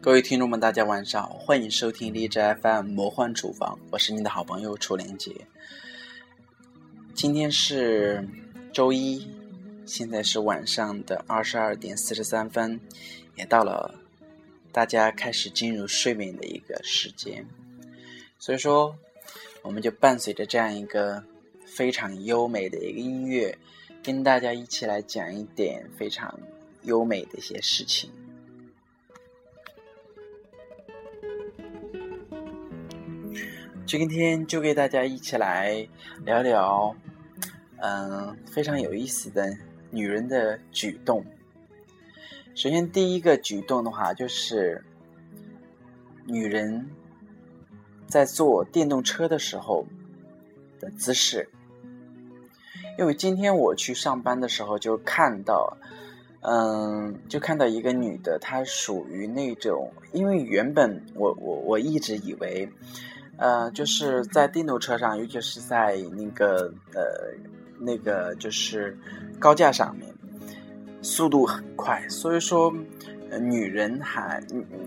[0.00, 5.34] 各位听众们，大家晚上好，欢迎收听荔枝 FM 魔幻厨房，我是你的好朋友楚连杰。
[7.14, 8.26] 今天是
[8.72, 9.26] 周一，
[9.86, 12.80] 现在是晚上的二十二点四十三分，
[13.34, 13.92] 也到了
[14.70, 17.44] 大家开始进入睡眠的一个时间，
[18.38, 18.96] 所以说，
[19.62, 21.22] 我们就伴随着这样一个
[21.66, 23.58] 非常优美的一个音乐，
[24.00, 26.38] 跟大家一起来讲一点非常
[26.84, 28.08] 优美的一些事情。
[33.88, 35.88] 今天就给大家一起来
[36.22, 36.94] 聊聊，
[37.78, 39.50] 嗯，非常有意思的
[39.90, 41.24] 女人的举动。
[42.54, 44.84] 首先，第一个举动的话，就是
[46.26, 46.90] 女人
[48.06, 49.86] 在坐电动车的时候
[50.78, 51.48] 的姿势。
[52.98, 55.78] 因为今天我去上班的时候就看到，
[56.42, 62.70] 嗯，就看到一个女的，她属于那种，因为原本我我我一直以为。
[63.38, 67.32] 呃，就是在电动车上，尤其是在那个呃
[67.78, 68.98] 那个就是
[69.38, 70.12] 高架上面，
[71.02, 72.74] 速度很快，所以说
[73.40, 74.42] 女人还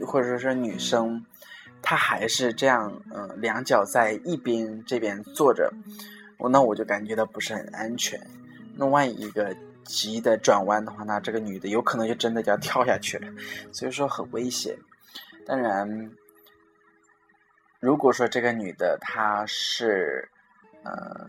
[0.06, 1.26] 或者说是女生，
[1.82, 5.72] 她还是这样，嗯，两脚在一边这边坐着，
[6.38, 8.20] 我那我就感觉到不是很安全。
[8.76, 13.28] 那万一一个急的转弯的话，那这个女的有可能就真的就要跳下去了，
[13.72, 14.76] 所以说很危险。
[15.46, 16.12] 当然。
[17.82, 20.30] 如果说这个女的她是，
[20.84, 21.28] 呃，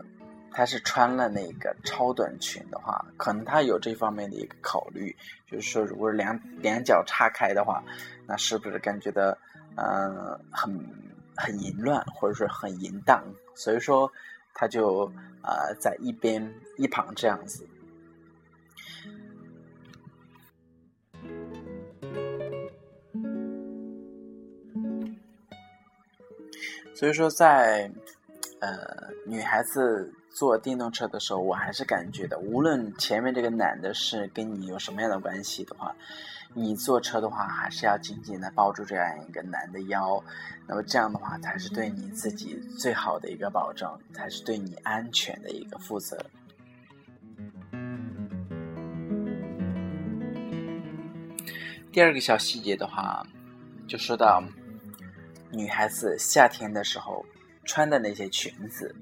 [0.51, 5.15] 她是穿了那个超短裙的话，可能她有这方面的一个考虑，
[5.49, 7.83] 就是说，如果两两脚岔开的话，
[8.27, 9.35] 那是不是感觉到，
[9.77, 10.71] 嗯，很
[11.35, 13.23] 很淫乱，或者说很淫荡？
[13.55, 14.11] 所以说，
[14.53, 17.67] 她就呃在一边一旁这样子。
[26.95, 27.91] 所以说，在
[28.59, 28.77] 呃
[29.25, 35.93] 女孩子坐电动车的时候，我还是感觉的，无论前面这个男的是跟你有什么样的关系的话，
[36.53, 40.23] 你坐车的话，还是要紧紧的抱住这样一个男的腰，
[40.67, 46.23] 那么这样的话，才是对你自己最好的一个保证，才是对你安全的一个负责。
[51.91, 53.25] 第二个小细节的话，
[53.87, 54.43] 就说到。
[55.53, 57.23] 女孩子夏天的时候
[57.63, 58.93] 穿的那些裙子，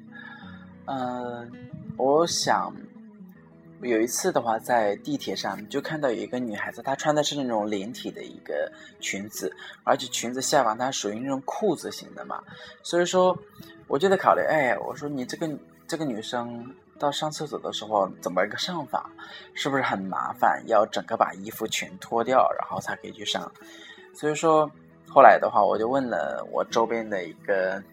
[0.85, 1.50] 嗯，
[1.97, 2.75] 我想
[3.81, 8.69] 有一次的话，在地铁上就看到有一个女孩子，她穿的是那种连体的一个
[9.00, 9.51] 裙子，
[9.85, 12.44] 而且裙子下方它属于那种裤子型的嘛，
[12.83, 13.35] 所以说
[13.88, 15.50] 我就在考虑，哎，我说你这个
[15.88, 19.09] 这个女生到上厕所的时候怎么一个上法，
[19.56, 20.62] 是不是很麻烦？
[20.68, 23.50] 要整个把衣服全脱掉，然后才可以去上，
[24.13, 24.69] 所以说。
[25.14, 27.84] 后来的话，我就问了我周边的一个，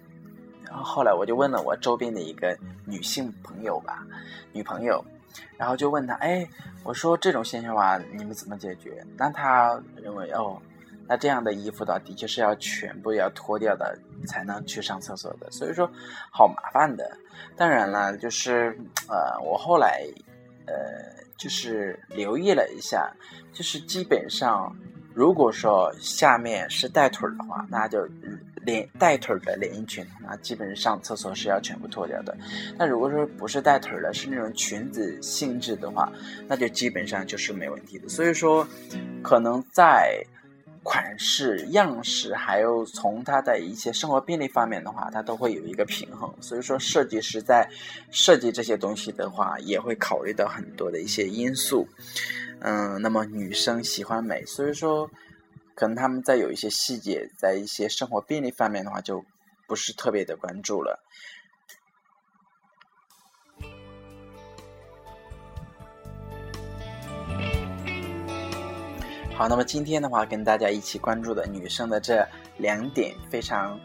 [0.65, 4.06] 然后后来我就问了我周边的一个女性朋友吧，
[4.53, 5.05] 女朋友，
[5.56, 6.49] 然后就问她，哎，
[6.84, 9.05] 我说这种现象话，你们怎么解决？
[9.17, 10.62] 那她认为，哦，
[11.09, 15.91] 那这样的衣服的的确是要全部要脱掉的，才能去上厕所的，所以说
[16.31, 17.11] 好麻烦的。
[17.56, 20.06] 当然了，就是呃，我后来
[20.69, 23.12] 呃，就是留意了一下，
[23.53, 24.73] 就是基本上。
[25.19, 28.09] 如果说下面是带腿的话，那就
[28.65, 32.37] 连带腿的连衣裙，那基本上上厕所是要全部脱掉的。
[32.79, 36.09] 那如果说不是带腿的，是那种裙子性质的话，
[36.47, 38.09] 那就基本上就是没问题的。
[38.09, 38.65] 所以说，
[39.21, 40.25] 可能在
[40.83, 46.33] 款式、样式，还有从它的一些生活便利方面的话，它都会有一个平衡。
[46.41, 47.69] 所以说，设计师在
[48.11, 51.87] 设计这些东西的话，也会考虑到很多的一些因素。
[52.61, 55.11] 嗯，那么女生喜欢美，所以说，
[55.75, 59.25] 可能他们在有一些细节，在一些生活便利方面的话，就
[59.67, 61.05] 不是特别的关注了。
[69.38, 72.26] 好，那么今天的话，跟大家一起关注的女生的这
[72.56, 73.79] 两点非常。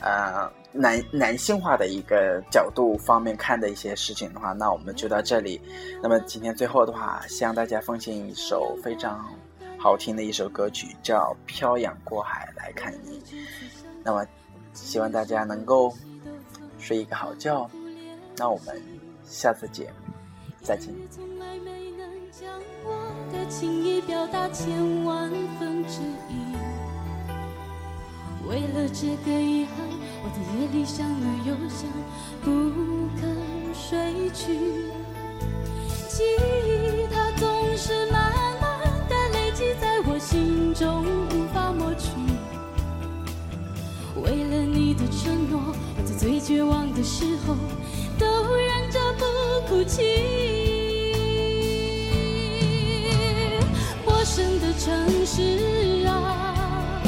[0.00, 5.60] 呃，男男性化的一个角度方面看的一些事情的话，那我们就到这里。
[6.02, 9.26] 那么今天最后的话，向大家奉献一首非常
[9.78, 13.18] 好听的一首歌曲，叫《漂洋过海来看你》。
[14.02, 14.26] 那么
[14.74, 15.92] 希望大家能够
[16.78, 17.68] 睡一个好觉。
[18.36, 18.82] 那我们
[19.24, 19.90] 下次见，
[20.62, 20.90] 再见。
[22.38, 22.46] 将
[22.84, 22.92] 我
[23.32, 26.36] 的情意表达千万分之一，
[28.46, 29.88] 为了这个遗憾，
[30.22, 31.88] 我在夜里想了又想，
[32.44, 33.34] 不肯
[33.72, 34.92] 睡去。
[36.08, 36.24] 记
[36.66, 38.30] 忆它总是慢
[38.60, 42.10] 慢的累积在我心中，无法抹去。
[44.20, 47.56] 为了你的承诺，我在最绝望的时候
[48.18, 49.24] 都忍着不
[49.68, 50.55] 哭泣。
[54.78, 57.00] 城市啊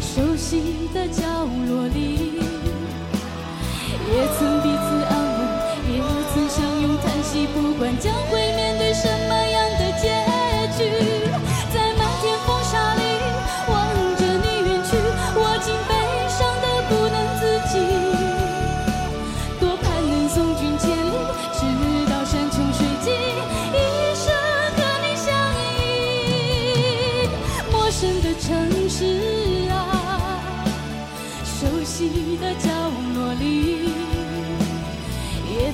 [0.00, 1.31] 熟悉的角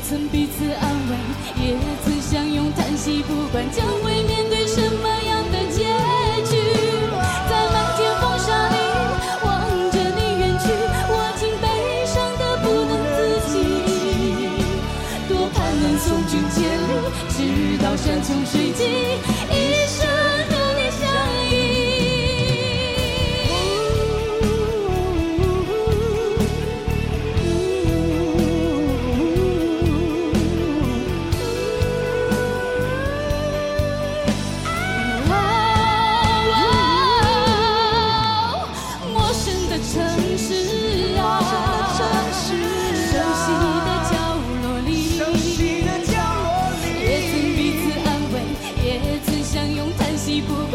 [0.09, 1.17] 曾彼此安慰
[1.63, 4.38] 也曾相拥叹息不管将会面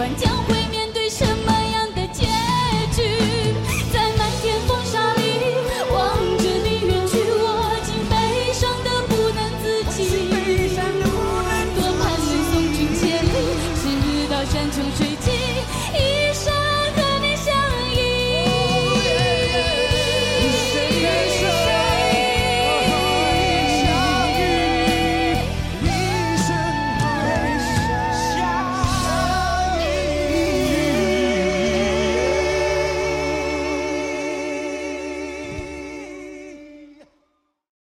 [0.04, 0.63] Cháu